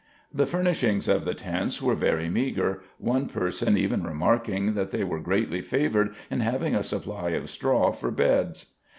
[0.33, 5.19] The furnishings of the tents were very meagre, one person even remarking that they were
[5.19, 8.65] greatly favored in having a supply of straw for beds.